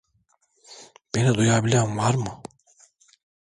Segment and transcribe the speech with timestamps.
[1.15, 2.43] Beni duyabilen var mı?